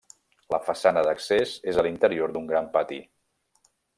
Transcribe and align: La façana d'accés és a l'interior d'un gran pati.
La 0.53 0.59
façana 0.69 1.03
d'accés 1.07 1.53
és 1.73 1.77
a 1.77 1.85
l'interior 1.89 2.35
d'un 2.39 2.51
gran 2.53 2.73
pati. 2.79 3.01